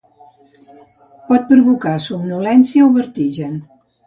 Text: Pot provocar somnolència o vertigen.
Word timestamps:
Pot 1.27 1.45
provocar 1.51 1.93
somnolència 2.07 2.89
o 2.89 2.89
vertigen. 2.97 3.55